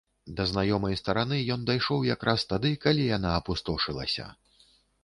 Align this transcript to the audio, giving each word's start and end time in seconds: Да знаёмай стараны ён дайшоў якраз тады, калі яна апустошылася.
Да 0.37 0.45
знаёмай 0.51 0.95
стараны 1.01 1.37
ён 1.57 1.67
дайшоў 1.71 2.09
якраз 2.15 2.49
тады, 2.53 2.75
калі 2.87 3.07
яна 3.17 3.39
апустошылася. 3.45 4.33